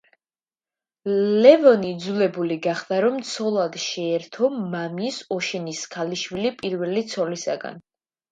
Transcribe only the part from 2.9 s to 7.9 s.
რომ ცოლად შეერთო მამის, ოშინის ქალიშვილი პირველი ცოლისაგან.